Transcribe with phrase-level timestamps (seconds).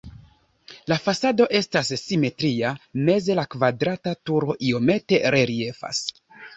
[0.91, 2.73] La fasado estas simetria,
[3.11, 6.07] meze la kvadrata turo iomete reliefas.